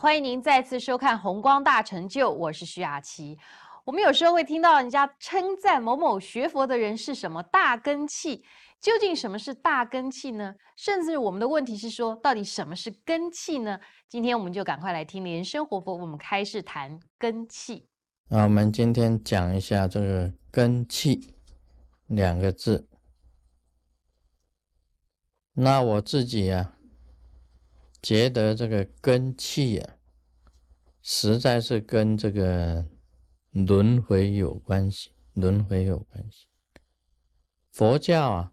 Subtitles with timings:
[0.00, 3.36] 欢迎您再次收看《红光大成就》，我是徐雅琪。
[3.84, 8.44] 我们有时候会听到人家称赞某某学佛的人是什么大根器，
[8.80, 10.54] 究竟什么是大根器呢？
[10.76, 13.80] 甚至我们的问题是说，到底什么是根器呢？
[14.08, 17.88] 今天我们就赶快来听莲生活佛，我们开始谈根器。
[18.28, 21.34] 那我们今天讲一下这个根器
[22.06, 22.86] 两个字。
[25.54, 26.76] 那我自己啊。
[28.08, 29.96] 觉得这个根气啊，
[31.02, 32.88] 实在是跟这个
[33.50, 36.46] 轮回有关系，轮回有关系。
[37.70, 38.52] 佛教啊，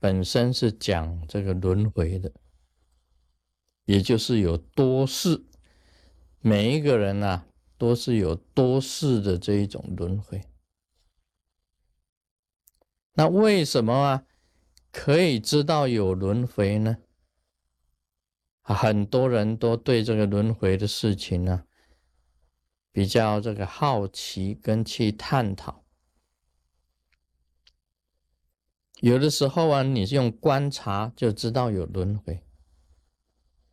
[0.00, 2.32] 本身是讲这个轮回的，
[3.84, 5.46] 也就是有多世，
[6.40, 7.44] 每一个人呐，
[7.78, 10.42] 都是有多世的这一种轮回。
[13.12, 14.26] 那为什么啊，
[14.90, 16.96] 可以知道有轮回呢？
[18.74, 21.64] 很多人都对这个轮回的事情呢，
[22.90, 25.84] 比较这个好奇跟去探讨。
[29.00, 32.42] 有的时候啊，你是用观察就知道有轮回。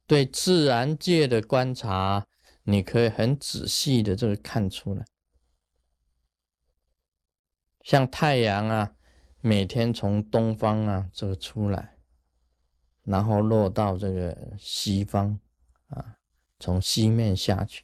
[0.06, 2.28] 对自然界的观察，
[2.64, 5.06] 你可以很仔细的这个看出来。
[7.82, 8.96] 像太阳啊，
[9.40, 11.98] 每天从东方啊这个出来。
[13.04, 15.38] 然后落到这个西方，
[15.88, 16.18] 啊，
[16.58, 17.84] 从西面下去。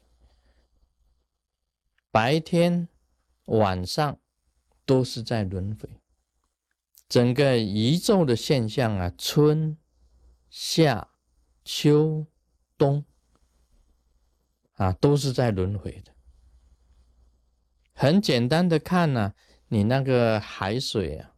[2.10, 2.88] 白天、
[3.46, 4.18] 晚上
[4.86, 5.90] 都是在轮回。
[7.10, 9.78] 整个宇宙的现象啊，春、
[10.50, 11.10] 夏、
[11.66, 12.26] 秋、
[12.78, 13.04] 冬，
[14.76, 16.14] 啊，都是在轮回的。
[17.94, 19.34] 很简单的看呢，
[19.68, 21.34] 你那个海水啊，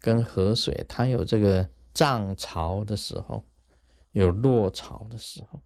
[0.00, 1.70] 跟河水，它有这个。
[2.00, 3.44] 涨潮的时候，
[4.12, 5.60] 有落潮的时候，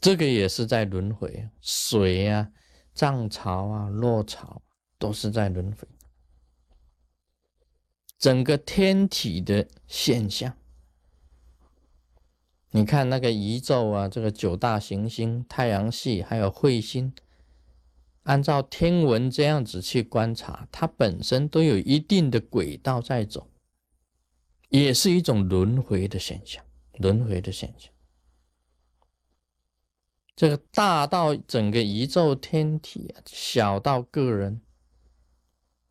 [0.00, 1.48] 这个也是在轮回。
[1.60, 2.52] 水啊，
[2.94, 4.62] 涨潮啊，落潮
[4.96, 5.88] 都是在轮回。
[8.16, 10.56] 整个天体的现象，
[12.70, 17.12] 你看那个宇宙啊，这个九大行星、太阳系还有彗星，
[18.22, 23.50] 按照天文这样子去观察，它本身都有一定的轨道在走。
[24.68, 27.92] 也是一种轮回的现象，轮回的现象。
[30.34, 34.60] 这个大到整个宇宙天体啊，小到个人，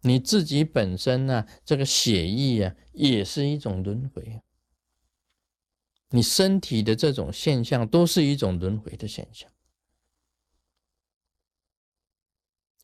[0.02, 4.42] 你自己本身呢，这个血液啊，也是一种轮回。
[6.10, 9.50] 你身体的这种现象，都是一种轮回的现象。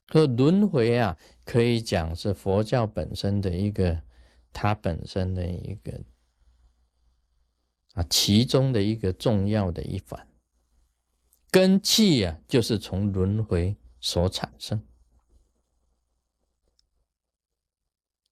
[0.07, 4.03] 可轮回啊，可以讲是佛教本身的一个。
[4.53, 6.01] 它本身的一个
[7.93, 10.27] 啊，其中的一个重要的一环
[11.49, 14.81] 根气啊，就是从轮回所产生。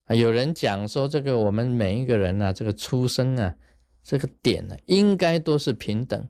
[0.05, 3.57] 啊，有人讲说，这个我们每一个人啊，这个出生啊，
[4.01, 6.29] 这个点呢，应该都是平等，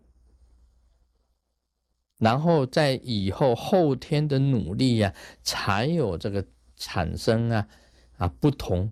[2.18, 5.14] 然后在以后后天的努力呀，
[5.44, 6.46] 才有这个
[6.76, 7.70] 产生啊
[8.18, 8.92] 啊不同。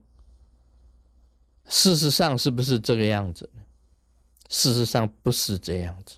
[1.67, 3.61] 事实上是不是这个样子呢？
[4.49, 6.15] 事实上不是这样子。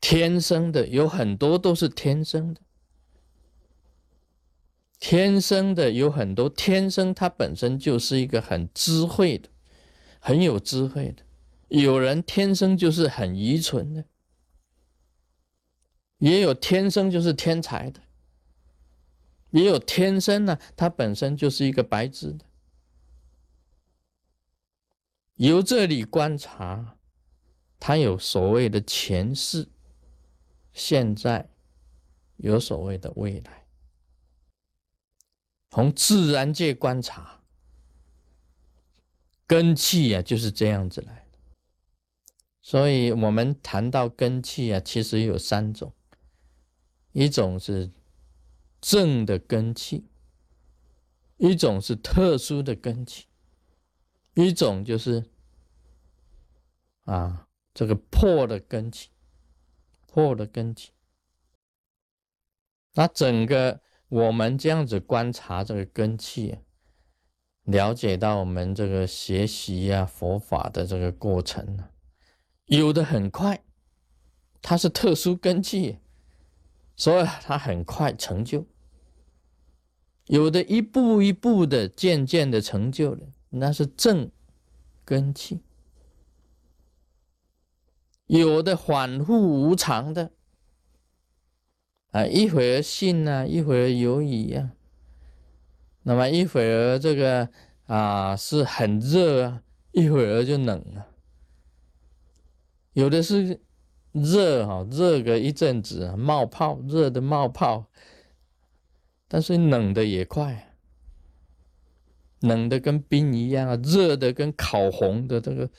[0.00, 2.60] 天生的有很多都是天生的，
[4.98, 9.48] 天生的有很多，天生它本身就是一个很智慧的，
[10.18, 11.22] 很有智慧的。
[11.68, 14.04] 有人天生就是很愚蠢的，
[16.18, 18.00] 也有天生就是天才的，
[19.50, 22.44] 也有天生呢，他本身就是一个白痴的。
[25.40, 26.98] 由这里观察，
[27.78, 29.70] 他有所谓的前世、
[30.74, 31.48] 现在，
[32.36, 33.66] 有所谓的未来。
[35.70, 37.42] 从自然界观察，
[39.46, 41.38] 根气啊就是这样子来的。
[42.60, 45.94] 所以，我们谈到根气啊，其实有三种：
[47.12, 47.90] 一种是
[48.78, 50.10] 正的根气，
[51.38, 53.29] 一种是特殊的根气。
[54.34, 55.24] 一种就是
[57.04, 59.08] 啊，这个破的根基，
[60.06, 60.90] 破的根基。
[62.94, 66.58] 那整个我们这样子观察这个根气，
[67.62, 71.90] 了解到我们这个学习呀佛法的这个过程呢，
[72.66, 73.62] 有的很快，
[74.62, 75.98] 它是特殊根气，
[76.96, 78.64] 所以它很快成就；
[80.26, 83.28] 有的一步一步的渐渐的成就了。
[83.50, 84.30] 那是正
[85.04, 85.60] 根气，
[88.26, 90.30] 有的反复无常的
[92.12, 94.70] 啊，一会儿信啊，一会儿犹疑啊，
[96.04, 97.48] 那么一会儿这个
[97.86, 101.08] 啊是很热啊，一会儿就冷了，
[102.92, 103.60] 有的是
[104.12, 107.86] 热哈，热个一阵子冒泡，热的冒泡，
[109.26, 110.69] 但是冷的也快。
[112.40, 115.70] 冷的跟冰一样啊，热的跟烤红的这个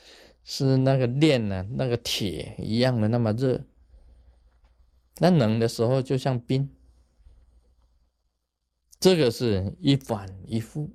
[0.44, 3.64] 是那个炼呢，那个铁一样的那么热。
[5.18, 6.70] 那冷的时候就像冰，
[8.98, 10.90] 这个是一反一复，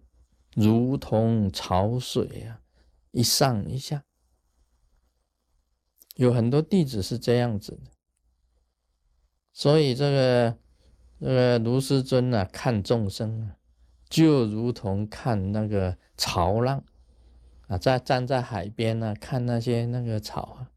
[0.55, 2.61] 如同潮水啊，
[3.11, 4.03] 一上一下。
[6.15, 7.91] 有很多弟子是这样子的，
[9.53, 10.57] 所以这个
[11.19, 13.56] 这个卢师尊啊，看众生啊。
[14.09, 16.83] 就如同看那个潮浪
[17.67, 20.69] 啊，在站在海边呢，看那些那个草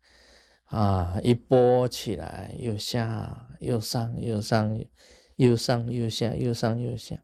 [0.64, 4.80] 啊，啊，一波起来又下，又上又上，
[5.36, 7.16] 又上又下，又上又下。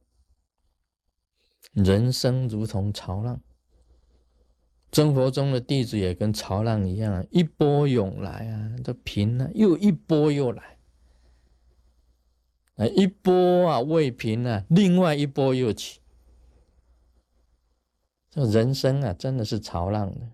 [1.73, 3.41] 人生如同潮浪，
[4.91, 10.76] 真佛中的弟子也跟潮浪一样，一波涌来啊，都平了，又一波又来。
[12.77, 16.01] 啊，一波啊未平啊，另外一波又起。
[18.31, 20.29] 这人生啊，真的是潮浪的。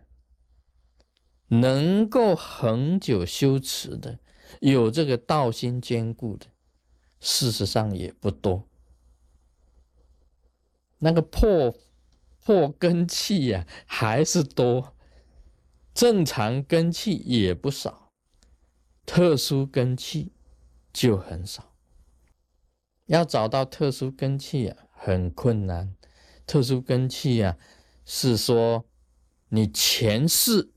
[1.49, 4.19] 能够恒久修持的，
[4.61, 6.47] 有这个道心坚固的，
[7.21, 8.69] 事实上也不多。
[10.99, 11.75] 那个破
[12.43, 14.95] 破根气呀，还是多；
[15.93, 18.13] 正常根气也不少，
[19.05, 20.33] 特殊根气
[20.93, 21.72] 就很少。
[23.07, 25.95] 要找到特殊根器啊，很困难。
[26.47, 27.57] 特殊根器啊，
[28.05, 28.85] 是说
[29.49, 30.71] 你前世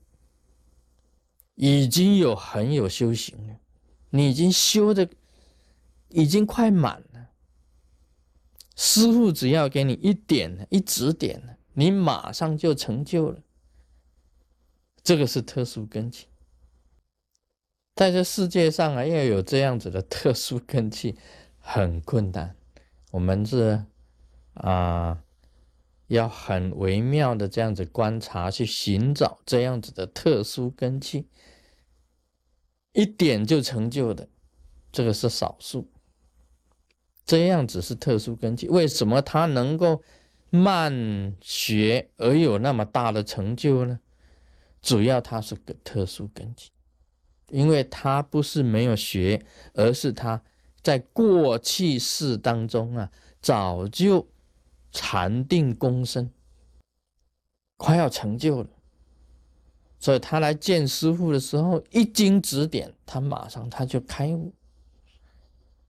[1.54, 3.56] 已经有很有修行了，
[4.10, 5.08] 你已经修的
[6.08, 7.30] 已经快满了。
[8.76, 13.40] 师傅只要给你一点一指点你马上就成就了。
[15.02, 16.26] 这个是特殊根器，
[17.94, 21.16] 在这世界上啊，要有这样子的特殊根器。
[21.68, 22.54] 很困难，
[23.10, 23.84] 我们是
[24.54, 25.20] 啊，
[26.06, 31.26] 要很微妙的这样子观察，去寻找这样子的特殊根器，
[32.92, 34.28] 一点就成就的，
[34.92, 35.90] 这个是少数。
[37.24, 40.04] 这样子是特殊根器，为什么他能够
[40.50, 43.98] 慢学而有那么大的成就呢？
[44.80, 46.70] 主要他是个特殊根基，
[47.48, 50.40] 因为他不是没有学，而是他。
[50.86, 53.10] 在过去世当中啊，
[53.40, 54.24] 早就
[54.92, 56.30] 禅定功深，
[57.76, 58.68] 快要成就了，
[59.98, 64.54] 所以他来见师傅的时候，一经指点，他马上他就开悟。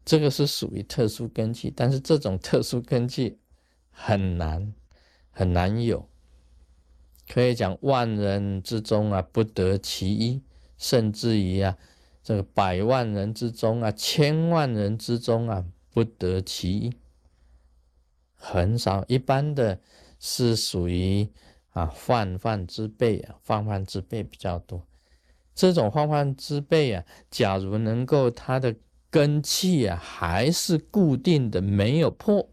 [0.04, 3.38] 这个是属于特殊根器，但是这种特殊根器
[3.92, 4.74] 很难
[5.30, 6.10] 很难有，
[7.28, 10.42] 可以讲万人之中啊不得其一，
[10.76, 11.78] 甚至于啊。
[12.28, 15.64] 这个百万人之中啊，千万人之中啊，
[15.94, 16.94] 不得其一，
[18.36, 19.06] 很少。
[19.08, 19.80] 一般的
[20.20, 21.30] 是属于
[21.70, 24.86] 啊泛泛之辈啊，泛泛之辈比较多。
[25.56, 28.76] 这种泛泛之辈啊，假如能够他的
[29.10, 32.50] 根气啊还是固定的，没有破，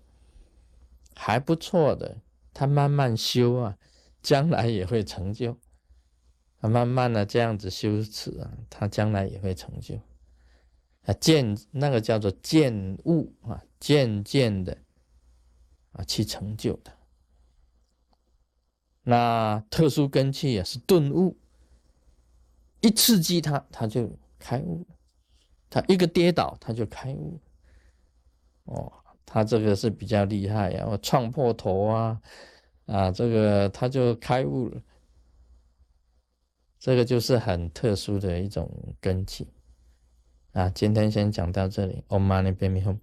[1.17, 2.19] 还不错的，
[2.53, 3.77] 他慢慢修啊，
[4.23, 5.59] 将来也会成就。
[6.69, 9.97] 慢慢的这样子修持啊，他将来也会成就
[11.05, 14.79] 啊，渐那个叫做渐悟啊，渐渐的
[15.93, 16.93] 啊去成就的。
[19.03, 21.37] 那特殊根器啊是顿悟，
[22.81, 24.87] 一刺激他，他就开悟
[25.69, 27.39] 他一个跌倒，他就开悟。
[28.65, 28.91] 哦，
[29.27, 32.19] 他这个是比较厉害呀，我撞破头啊
[32.87, 34.81] 啊，这个他就开悟了。
[36.85, 39.49] 这个就是很特殊的一种根基
[40.53, 40.69] 啊！
[40.69, 42.99] 今天先讲到这里，Om Mani Padme Hum。